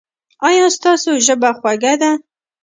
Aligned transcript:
ایا 0.47 0.65
ستاسو 0.77 1.11
ژبه 1.25 1.49
خوږه 1.59 1.93
ده؟ 2.01 2.11